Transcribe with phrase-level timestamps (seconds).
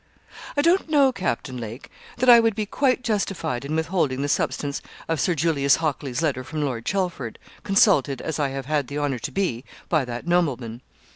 [0.57, 4.81] 'I don't know, Captain Lake, that I would be quite justified in withholding the substance
[5.07, 9.19] of Sir Julius Hockley's letter from Lord Chelford, consulted, as I have had the honour
[9.19, 10.81] to be, by that nobleman.